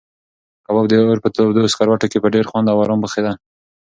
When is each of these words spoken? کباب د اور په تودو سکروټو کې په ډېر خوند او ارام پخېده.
کباب 0.65 0.85
د 0.89 0.93
اور 0.99 1.17
په 1.23 1.29
تودو 1.35 1.71
سکروټو 1.73 2.07
کې 2.11 2.17
په 2.23 2.27
ډېر 2.35 2.45
خوند 2.49 2.67
او 2.71 2.77
ارام 2.83 2.99
پخېده. 3.05 3.31